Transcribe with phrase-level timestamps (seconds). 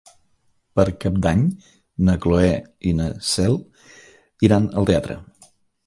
[0.79, 1.43] Per Cap d'Any
[2.09, 2.49] na Cloè
[2.93, 3.61] i na Cel
[4.49, 5.21] iran al teatre.